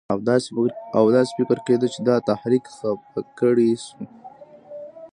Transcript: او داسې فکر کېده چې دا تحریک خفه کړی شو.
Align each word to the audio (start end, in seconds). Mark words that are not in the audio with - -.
او 0.97 1.05
داسې 1.19 1.31
فکر 1.49 1.57
کېده 1.67 1.87
چې 1.93 1.99
دا 2.07 2.15
تحریک 2.29 2.63
خفه 2.75 3.21
کړی 3.39 3.71
شو. 3.85 3.99